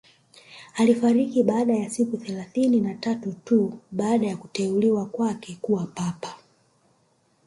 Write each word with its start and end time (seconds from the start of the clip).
Alifariki 0.75 1.43
baada 1.43 1.73
ya 1.77 1.89
siku 1.89 2.17
thelathini 2.17 2.81
na 2.81 2.93
tatu 2.93 3.33
tu 3.45 3.73
baada 3.91 4.27
ya 4.27 4.37
kuteuliwa 4.37 5.05
kwake 5.05 5.57
kuwa 5.61 5.85
papa 5.85 6.35